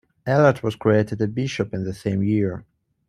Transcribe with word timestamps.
Allard 0.25 0.63
was 0.63 0.75
created 0.75 1.21
a 1.21 1.27
bishop 1.27 1.75
in 1.75 1.83
the 1.83 1.93
same 1.93 2.23
year. 2.23 2.65